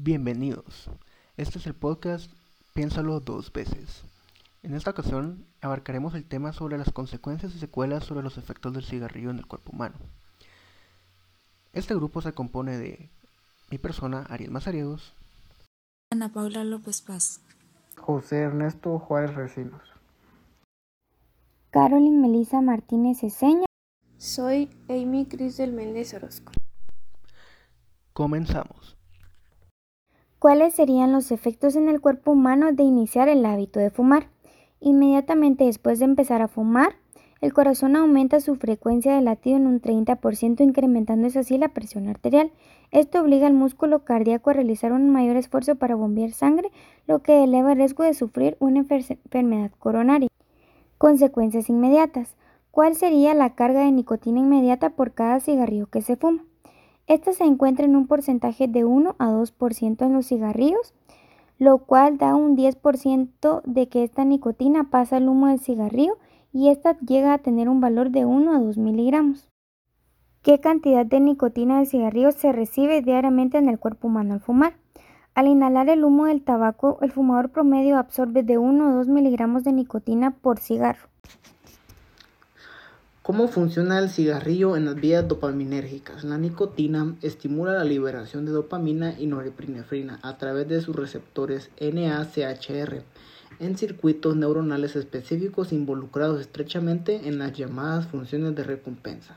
[0.00, 0.88] Bienvenidos.
[1.36, 2.30] Este es el podcast
[2.72, 4.04] Piénsalo dos veces.
[4.62, 8.84] En esta ocasión abarcaremos el tema sobre las consecuencias y secuelas sobre los efectos del
[8.84, 9.96] cigarrillo en el cuerpo humano.
[11.72, 13.10] Este grupo se compone de
[13.72, 15.14] mi persona, Ariel Mazariegos,
[16.12, 17.40] Ana Paula López Paz,
[17.96, 19.82] José Ernesto Juárez Recinos,
[21.70, 23.66] Carolyn Melissa Martínez Eseña.
[24.16, 26.52] Soy Amy Cristel Méndez Orozco.
[28.12, 28.97] Comenzamos.
[30.38, 34.28] ¿Cuáles serían los efectos en el cuerpo humano de iniciar el hábito de fumar?
[34.78, 36.94] Inmediatamente después de empezar a fumar,
[37.40, 42.52] el corazón aumenta su frecuencia de latido en un 30%, incrementándose así la presión arterial.
[42.92, 46.70] Esto obliga al músculo cardíaco a realizar un mayor esfuerzo para bombear sangre,
[47.08, 50.28] lo que eleva el riesgo de sufrir una enfermedad coronaria.
[50.98, 52.36] Consecuencias inmediatas.
[52.70, 56.44] ¿Cuál sería la carga de nicotina inmediata por cada cigarrillo que se fuma?
[57.08, 60.92] Esta se encuentra en un porcentaje de 1 a 2% en los cigarrillos,
[61.58, 66.18] lo cual da un 10% de que esta nicotina pasa al humo del cigarrillo
[66.52, 69.48] y esta llega a tener un valor de 1 a 2 miligramos.
[70.42, 74.74] ¿Qué cantidad de nicotina del cigarrillo se recibe diariamente en el cuerpo humano al fumar?
[75.34, 79.64] Al inhalar el humo del tabaco, el fumador promedio absorbe de 1 a 2 miligramos
[79.64, 81.08] de nicotina por cigarro.
[83.28, 86.24] ¿Cómo funciona el cigarrillo en las vías dopaminérgicas?
[86.24, 93.02] La nicotina estimula la liberación de dopamina y norepinefrina a través de sus receptores NACHR
[93.60, 99.36] en circuitos neuronales específicos involucrados estrechamente en las llamadas funciones de recompensa.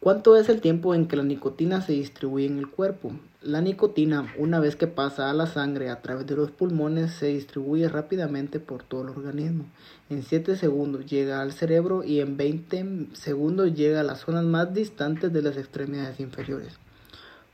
[0.00, 3.10] ¿Cuánto es el tiempo en que la nicotina se distribuye en el cuerpo?
[3.42, 7.26] La nicotina, una vez que pasa a la sangre a través de los pulmones, se
[7.26, 9.64] distribuye rápidamente por todo el organismo.
[10.08, 14.72] En 7 segundos llega al cerebro y en 20 segundos llega a las zonas más
[14.72, 16.74] distantes de las extremidades inferiores.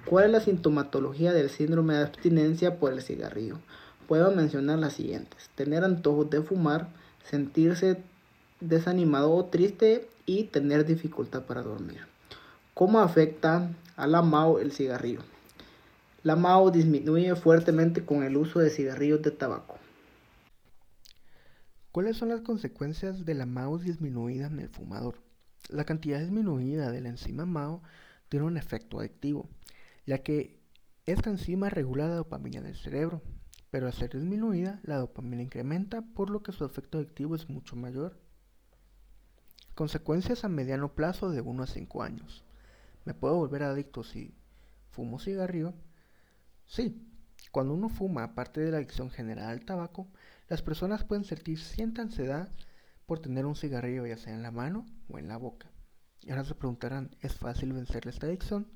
[0.05, 3.56] ¿Cuál es la sintomatología del síndrome de abstinencia por el cigarrillo?
[4.06, 5.48] Puedo mencionar las siguientes.
[5.55, 6.89] Tener antojos de fumar,
[7.25, 8.03] sentirse
[8.61, 12.14] desanimado o triste y tener dificultad para dormir.
[12.74, 15.20] ¿Cómo afecta a la MAO el cigarrillo?
[16.24, 19.77] La MAO disminuye fuertemente con el uso de cigarrillos de tabaco.
[21.92, 25.23] ¿Cuáles son las consecuencias de la MAO disminuida en el fumador?
[25.68, 27.80] La cantidad disminuida de la enzima MAO
[28.29, 29.48] tiene un efecto adictivo,
[30.05, 30.58] ya que
[31.07, 33.23] esta enzima regula la dopamina del cerebro,
[33.70, 37.77] pero al ser disminuida, la dopamina incrementa, por lo que su efecto adictivo es mucho
[37.77, 38.18] mayor.
[39.77, 42.45] Consecuencias a mediano plazo de 1 a 5 años.
[43.05, 44.35] ¿Me puedo volver adicto si
[44.91, 45.75] fumo cigarrillo?
[46.67, 47.07] Sí,
[47.51, 50.09] cuando uno fuma, aparte de la adicción general al tabaco,
[50.48, 52.51] las personas pueden sentir cierta ansiedad
[53.07, 55.70] por tener un cigarrillo ya sea en la mano o en la boca.
[56.23, 58.67] Y ahora se preguntarán, ¿es fácil vencer esta adicción?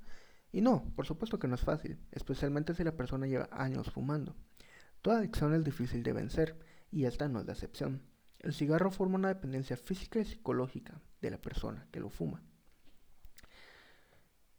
[0.52, 4.36] Y no, por supuesto que no es fácil, especialmente si la persona lleva años fumando.
[5.00, 6.58] Toda adicción es difícil de vencer,
[6.90, 8.02] y esta no es la excepción.
[8.40, 12.42] El cigarro forma una dependencia física y psicológica de la persona que lo fuma.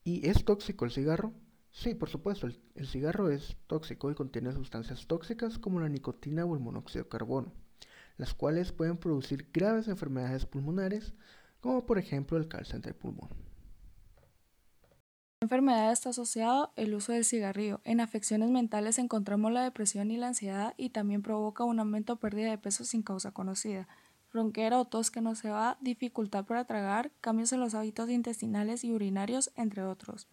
[0.03, 1.33] ¿Y es tóxico el cigarro?
[1.71, 6.55] Sí, por supuesto, el, cigarro es tóxico y contiene sustancias tóxicas como la nicotina o
[6.55, 7.53] el monóxido de carbono,
[8.17, 11.13] las cuales pueden producir graves enfermedades pulmonares,
[11.59, 13.29] como por ejemplo el cáncer del pulmón.
[15.41, 17.79] La enfermedad está asociado el uso del cigarrillo.
[17.85, 22.19] En afecciones mentales encontramos la depresión y la ansiedad y también provoca un aumento o
[22.19, 23.87] pérdida de peso sin causa conocida
[24.31, 28.83] ronquera o tos que no se va, dificultad para tragar, cambios en los hábitos intestinales
[28.83, 30.27] y urinarios, entre otros.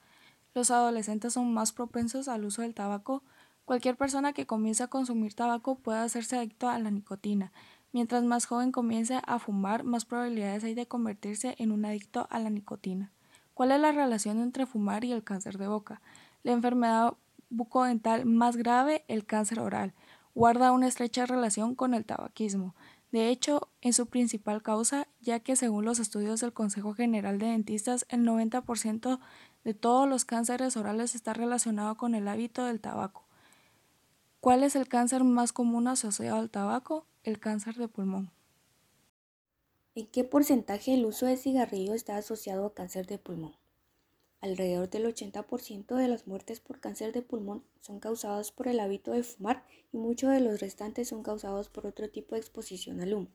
[0.55, 3.23] Los adolescentes son más propensos al uso del tabaco.
[3.65, 7.53] Cualquier persona que comience a consumir tabaco puede hacerse adicto a la nicotina.
[7.93, 12.39] Mientras más joven comience a fumar, más probabilidades hay de convertirse en un adicto a
[12.39, 13.13] la nicotina.
[13.55, 16.03] ¿Cuál es la relación entre fumar y el cáncer de boca?
[16.43, 17.15] La enfermedad
[17.49, 19.95] bucodental más grave, el cáncer oral,
[20.35, 22.75] guarda una estrecha relación con el tabaquismo.
[23.17, 27.47] De hecho, es su principal causa, ya que según los estudios del Consejo General de
[27.47, 29.21] Dentistas, el 90%
[29.65, 33.25] de todos los cánceres orales está relacionado con el hábito del tabaco.
[34.41, 37.07] ¿Cuál es el cáncer más común asociado al tabaco?
[37.25, 38.31] El cáncer de pulmón.
[39.95, 43.55] ¿En qué porcentaje el uso de cigarrillo está asociado a cáncer de pulmón?
[44.47, 49.11] Alrededor del 80% de las muertes por cáncer de pulmón son causadas por el hábito
[49.11, 53.13] de fumar y muchos de los restantes son causados por otro tipo de exposición al
[53.13, 53.27] humo.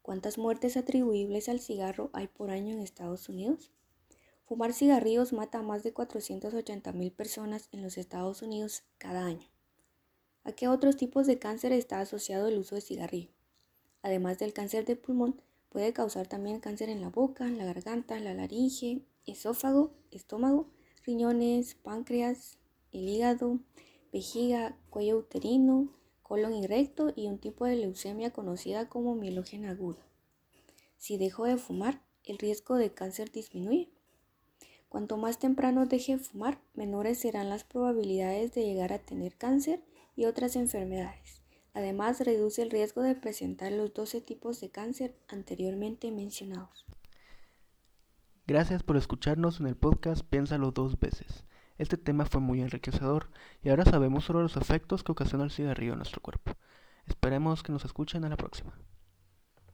[0.00, 3.72] ¿Cuántas muertes atribuibles al cigarro hay por año en Estados Unidos?
[4.46, 9.46] Fumar cigarrillos mata a más de 480.000 personas en los Estados Unidos cada año.
[10.44, 13.28] ¿A qué otros tipos de cáncer está asociado el uso de cigarrillo?
[14.00, 18.32] Además del cáncer de pulmón, puede causar también cáncer en la boca, la garganta, la
[18.32, 20.68] laringe, esófago, estómago,
[21.04, 22.58] riñones, páncreas,
[22.92, 23.58] el hígado,
[24.12, 25.88] vejiga, cuello uterino,
[26.22, 30.06] colon recto y un tipo de leucemia conocida como mielogenia aguda.
[30.96, 33.90] Si dejo de fumar, el riesgo de cáncer disminuye.
[34.88, 39.82] Cuanto más temprano deje de fumar, menores serán las probabilidades de llegar a tener cáncer
[40.16, 41.42] y otras enfermedades.
[41.74, 46.84] Además, reduce el riesgo de presentar los 12 tipos de cáncer anteriormente mencionados.
[48.44, 51.44] Gracias por escucharnos en el podcast Piénsalo dos veces.
[51.78, 53.30] Este tema fue muy enriquecedor
[53.62, 56.56] y ahora sabemos sobre los efectos que ocasiona el cigarrillo en nuestro cuerpo.
[57.06, 58.76] Esperemos que nos escuchen a la próxima.